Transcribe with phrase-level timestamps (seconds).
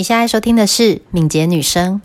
[0.00, 2.00] 你现在收听的是敏捷女生，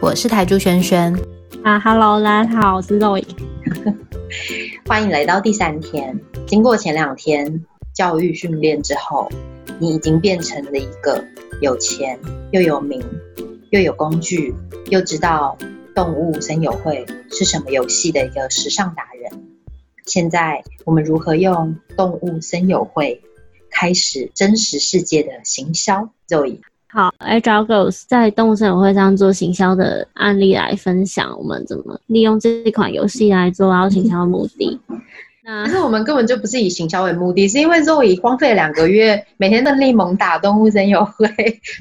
[0.00, 1.18] 我是台珠萱萱
[1.64, 3.24] 啊，Hello，大家好，我是 Zoe，
[4.86, 6.16] 欢迎来到第三天。
[6.46, 9.28] 经过前两天教育训练之后，
[9.80, 11.24] 你已经变成了一个
[11.60, 12.16] 有钱
[12.52, 13.02] 又有名
[13.70, 14.54] 又有工具
[14.90, 15.58] 又知道
[15.92, 19.42] 动物森友会是什么游戏的一个时尚达人。
[20.06, 23.20] 现在我们如何用动物森友会
[23.72, 26.58] 开始真实世界的行销？Zoe，
[26.88, 34.78] 好，Agile Girls 在动物森友会上做行销的案例来分享，我们怎么利用这一款游戏来做到行销的目的。
[35.44, 41.26] 可是我们根本就不是以行销为目的，是因为 Zoe 荒废了两个月，每天的力猛打动物森友会，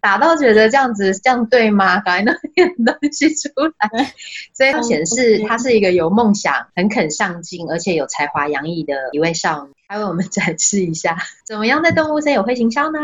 [0.00, 2.00] 打到觉得这样子这样对吗？
[2.00, 3.48] 赶快弄点东西出
[3.78, 4.12] 来，
[4.52, 9.73] 所以它显示他是一个有梦想、很肯上进，而且有才华洋溢的一位少女。
[9.88, 12.98] 来为我们展示一下，怎么样在动物森友会行销呢？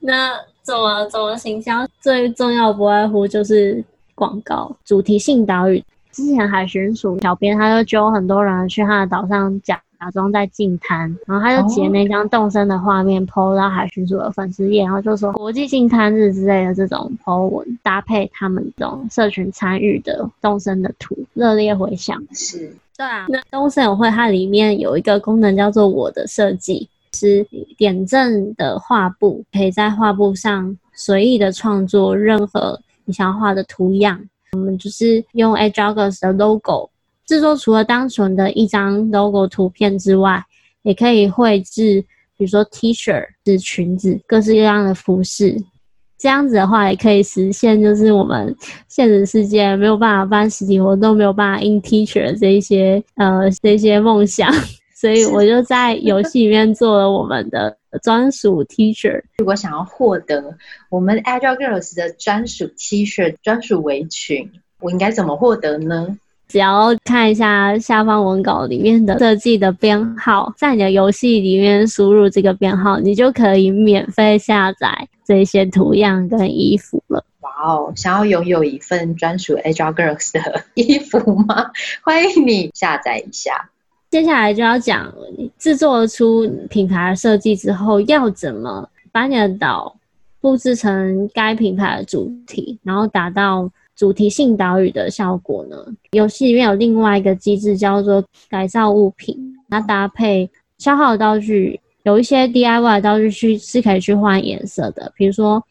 [0.00, 1.86] 那怎么怎么行销？
[2.00, 5.82] 最重要不外乎就是广告、主题性岛屿。
[6.12, 22.22] 之前海巡署小编他就揪很多人去他的岛上假，假装在净滩，然后他就截那张动身的画面 po 到海巡署的粉丝页，然后就说国际净滩日之类的这种 po 文，搭配他们这种社群参与的动身的图，热烈回响。
[22.32, 23.26] 是，对啊。
[23.28, 34.20] 那动物森友会它里面有一个功能叫做我的设计，是点阵的画布，可以在画布上随意的创作任何你想要画的图样。
[34.52, 36.88] 我们就是用 Agile Girls 的 logo
[37.26, 40.44] 制作，除了单纯的一张 logo 图片之外，
[40.82, 42.00] 也可以绘制，
[42.36, 45.60] 比如说 T 恤、是裙子，各式各样的服饰。
[46.18, 48.54] 这样子的话，也可以实现就是我们
[48.88, 54.50] 现实世界没有办法办实体活动、没有办法印 T 恤的这一些呃这些梦想。
[54.94, 59.20] 所以我就在游戏里面做了我们的专属 T 恤。
[59.36, 60.56] 如果想要获得
[60.88, 64.50] 我们 Agile Girls 的专属 T 恤、专属围裙，
[64.80, 66.16] 我应该怎么获得呢？
[66.48, 77.24] 只要看一下下方文稿里面的设计的编号，在你的游戏里面输入这个编号，你就可以免费下载这些图样跟衣服了。
[77.40, 77.92] 哇哦！
[77.96, 81.70] 想要拥有一份专属 Agile Girls 的衣服吗？
[82.02, 83.70] 欢迎你下载一下。
[84.10, 85.12] 接下来就要讲，
[85.58, 89.96] 制作出品牌的设计之后，要怎么把你的岛
[90.40, 95.76] 布置成该品牌的主题，然后达到主题性岛屿的效果呢？
[96.12, 99.36] 游戏里面有另外一个机制叫做改造物品，
[99.68, 100.48] 它搭配
[100.78, 105.62] 消耗的道具，有一些 DIY 的道具去是可以去换颜色的，比如说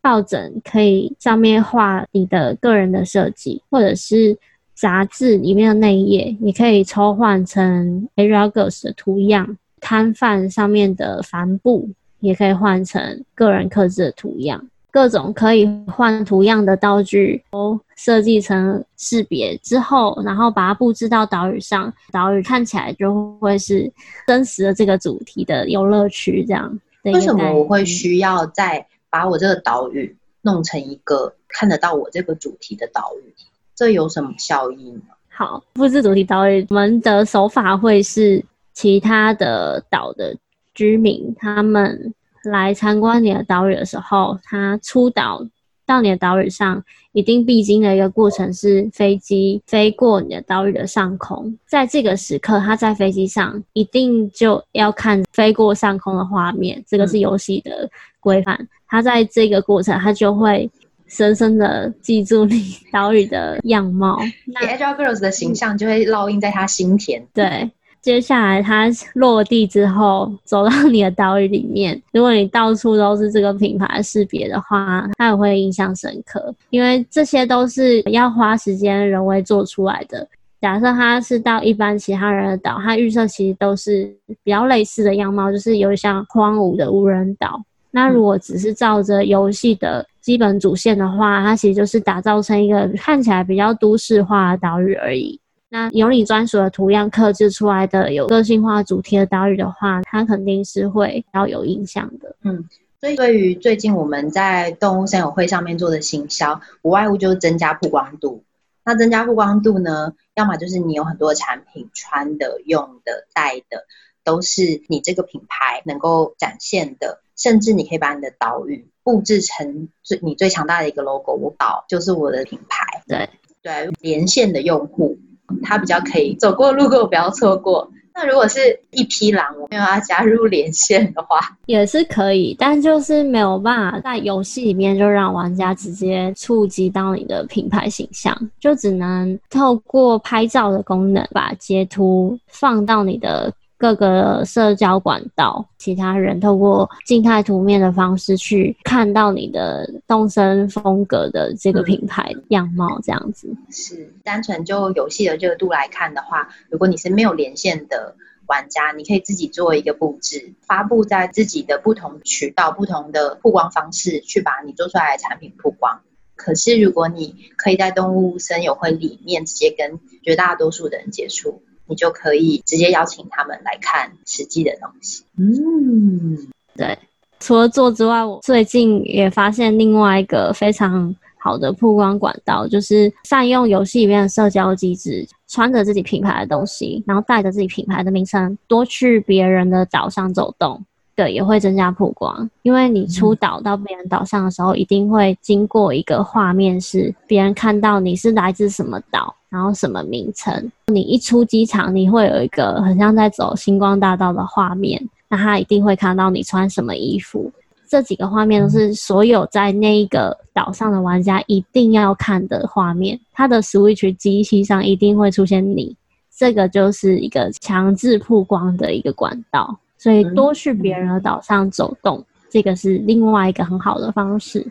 [0.00, 4.38] 抱枕可以上面画你的个人的设计，或者是。
[4.80, 9.44] 杂志里面的内页，你可以抽换成 a r i a g o s 的图样；
[9.80, 14.68] 摊贩上面的帆布也可以换成个人刻制的图样。
[14.90, 23.90] 各种可以换图样的道具都设计成识别之后，然后把它布置到岛屿上，岛屿看起来就会是
[24.26, 26.44] 真实的这个主题的游乐区。
[26.44, 33.34] 这样，为什么我会需要再把我这个岛屿弄成一个看得到我这个主题的岛屿？
[33.74, 35.02] 这有什么效益呢？
[35.28, 40.34] 好，布置主题岛屿，我们的手法会是其他的岛的
[40.74, 42.12] 居民，他们
[42.44, 45.46] 来参观你的岛屿的时候，他出岛
[45.86, 57.90] 到你的岛屿上，一定必经的一个过程是飞机飞过你的岛屿的上空，在这个时刻，他在飞机上一定就要看飞过上空的画面，这个是游戏的
[58.20, 58.68] 规范。
[58.86, 60.70] 他在这个过程，他就会。
[61.10, 67.26] 深深的记住你岛屿的样貌，那 Agile Girls 的形象就会烙印在他心田。
[67.32, 67.70] 对，
[68.00, 80.26] 接下来它落地之后，走到你的岛屿里面，如果你到处都是这个品牌识别的话，它也会印象深刻，因为这些都是要花时间人为做出来的。
[80.60, 87.62] 假设它是到一般其他人的岛，它预设其实都是比较类似的样貌，就是有像荒芜的无人岛。
[87.90, 95.38] 那如果只是照着游戏的基本主线的话，它其实就是打造成一个看起来比较都市化的岛屿而已。
[95.70, 102.34] 那有你专属的图样刻制出来的有个性化主题的岛屿的话，它肯定是会要有印象的。
[102.42, 102.68] 嗯，
[103.00, 108.42] 所以对于最近我们在动物森友会上面做的行销，无外乎就是增加曝光度。
[108.84, 113.84] 那增加曝光度呢，要么就是你有很多的产品，穿的、用的、戴的，
[114.24, 117.20] 都是你这个品牌能够展现的。
[117.36, 122.84] 甚至你可以把你的岛屿布置成最你最强大的一个 logo，我岛就是我的品牌。
[123.06, 123.28] 对
[123.62, 125.18] 对，连线的用户
[125.62, 127.90] 他比较可以走过路过不要错过。
[128.14, 128.58] 那如果是
[128.90, 143.52] 一匹狼，我没有要加入连线的话，也是可以，但就是没有办法在游戏里面就让玩家直接触及到你的品牌形象，就只能透过拍照的功能把截图放到你的。
[143.78, 153.48] 各个社交管道，其他人透过静态图面的方式去看到你的动身风格的这个品牌样貌，这样子。
[153.70, 158.16] 是单纯就游戏的热度来看的话，如果你是没有连线的
[158.48, 166.00] 玩家，你可以自己做一个布置，发布在自己的不同渠道、不同的曝光方式，去把你做出来的产品曝光。
[166.34, 171.62] 可是如果你可以在动物森友会里面直接跟绝大多数的人接触。
[171.88, 175.24] 你就可以直接邀请他们来看实际的东西。
[175.36, 176.46] 嗯，
[176.76, 176.96] 对。
[177.40, 190.84] 除了做之外，我最近也发现另外一个非常好的曝光管道，就是善用游戏里面的社交机制，穿着自己品牌的东西，然后带着自己品牌的名称，多去别人的岛上走动。
[191.18, 200.70] 对，也会增加曝光，因为你出岛到别人岛上的时候，一定会经过一个画面，是别人看到你是来自什么岛，然后什么名称。
[200.86, 207.50] 你一出机场，你会有一个很像在走星光大道的画面，那他一定会看到你穿什么衣服。
[207.88, 215.96] 这几个画面都是所有在那一个岛上的玩家一定要看的画面，他的 Switch 机器上一定会出现你。
[216.36, 219.80] 这个就是一个强制曝光的一个管道。
[219.98, 224.64] 所以多去别人的岛上走动，这个是另外一个很好的方式。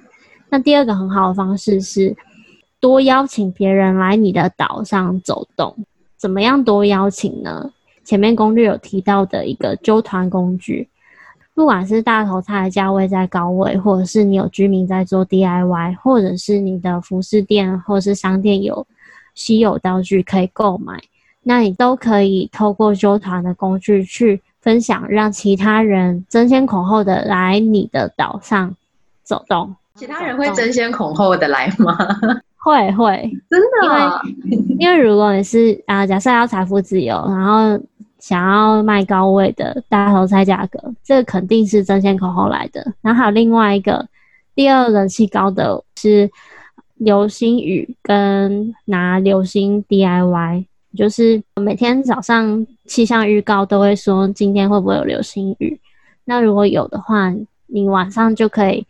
[0.49, 2.15] 那第二个很好的方式是
[2.79, 5.75] 多邀请别人来你的岛上走动。
[6.15, 7.69] 怎么样多邀请呢？
[8.05, 10.87] 前面攻略有提到的一个揪团工具，
[11.53, 18.87] 不管是大头菜的价位在高位，或者是你有居民在做 DIY，或者是你的服饰店或者是商店有
[19.35, 20.97] 稀有道具可以购买，
[21.43, 24.41] 那你都可以透过揪团的工具去。
[24.67, 28.75] 分享，让其他人争先恐后的来你的岛上
[29.23, 29.73] 走动。
[29.95, 31.97] 其他人会争先恐后的来吗？
[32.57, 34.21] 会 会， 真的。
[34.51, 37.81] 因为因为如果你是啊，假设要财富自由，然后
[38.19, 42.85] 想要卖高位的大头菜价格，这个肯定是争先恐后来的。
[43.01, 44.05] 然后还有另外一个，
[44.53, 46.29] 第二人气高的是
[46.95, 50.65] 流星雨跟拿流星 DIY。
[50.97, 55.79] 就是每天早上气象预告都会说今天会不会有流星雨，
[56.25, 57.31] 那如果有的话，
[57.67, 58.85] 你晚上就可以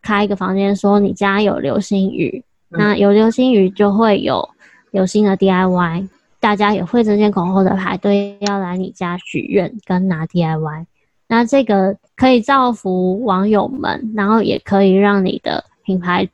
[0.00, 4.48] 开一个房间说你家有流星雨，那有流星雨就会有
[4.92, 6.08] 流星的 DIY，
[6.38, 10.86] 大家也会争先恐后的排队要来你家许愿跟拿 DIY，
[11.26, 16.28] 那这个可以造福网友们，然后也可以让你的品牌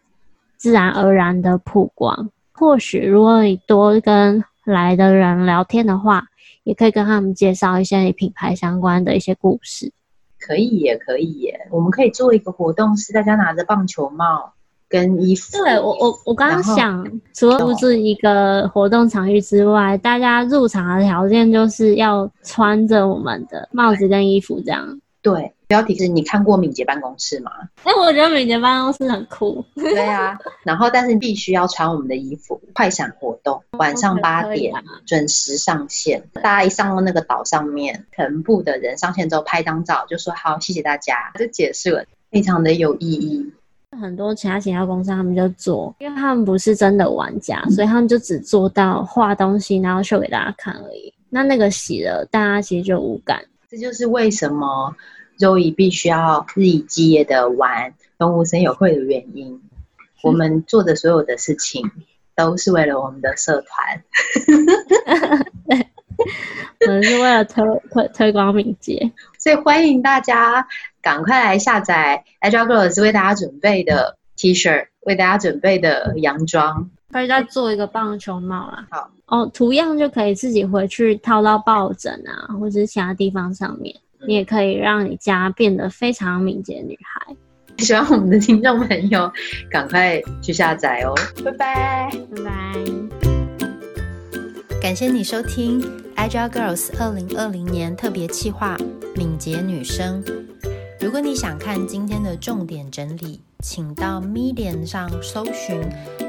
[0.57, 2.31] 自然而然的曝光。
[2.53, 6.25] 或许如果你多跟来的人聊天的话，
[6.63, 9.93] 也可以跟他们介绍一些你品牌相关的一些故事。
[10.39, 14.53] 可以耶可以耶，我们可以做一个活动，是大家拿着棒球帽
[14.89, 15.57] 跟衣服。
[15.57, 25.01] 对，我我我刚刚想，除了布置一个活动场域之外，大家入场的条件就是要穿着我们的帽子跟衣服这样。
[25.23, 25.54] 对。
[25.67, 27.51] 标题是你看过敏捷办公室吗？
[27.83, 29.65] 哎、欸，我觉得敏捷办公室很酷。
[29.75, 32.61] 对啊， 然后但是必须要穿我们的衣服。
[32.75, 34.75] 快闪活动晚上八点
[35.07, 43.53] 准时上线，大家一上到那个岛上面，全部的人上线之后拍张照，就说好，谢谢大家，就结束了，非常的有意义。
[44.01, 51.13] 很多其他行销公司他们就做，因为他们不是真的玩家，所以他们就只做到画东西，然后秀给大家看而已。
[51.31, 53.41] 那那个洗了，大家其实就无感。
[53.69, 54.95] 这就是为什么。
[55.39, 59.61] Zoey 必须要日以继夜的玩动物森友会的原因，
[60.23, 61.91] 我们做的所有的事情
[62.35, 64.05] 都是为了我们的社团。
[66.79, 70.67] 对，我们是为了推推推广敏捷，所以欢迎大家
[71.03, 78.87] 赶快来下载 Agile Girls 为大家准备的 T 恤，为大家准备的洋装，可以再做一个棒球帽啦。
[78.91, 83.95] 好哦，图样就可以自己回去套到抱枕啊，或者是其他地方上面。
[84.27, 87.37] 你也可以让你家变得非常敏捷女孩。
[87.79, 89.33] 希望我们的听众朋友
[89.71, 91.13] 赶快去下载哦！
[91.45, 92.51] 拜拜，拜拜。
[94.81, 95.81] 感谢你收听
[96.15, 98.77] Agile Girls 二零二零年特别企划
[99.17, 100.23] 《敏捷女生》。
[101.01, 105.83] 如果你想看今天的重点整理，请到 Medium 上搜寻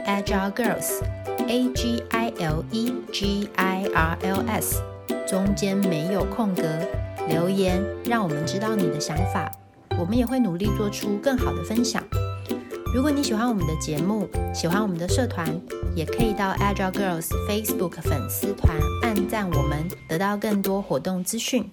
[0.05, 4.81] Agile Girls，A G I L E G I R L S，
[5.27, 6.63] 中间没有空格。
[7.27, 9.51] 留言让我们知道你的想法，
[9.99, 12.03] 我们也会努力做出更好的分享。
[12.93, 15.47] 如果你喜欢我们的节目，喜欢我们的社团，
[15.95, 21.69] 也可以到 Agile Girls Facebook 粉丝团按赞我们，得到更多活动资讯。